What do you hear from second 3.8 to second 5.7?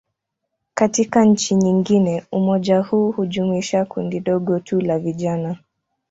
kundi dogo tu la vijana.